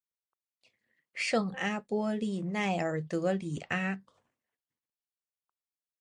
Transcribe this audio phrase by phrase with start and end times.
[1.13, 4.01] 圣阿波利奈尔德里阿。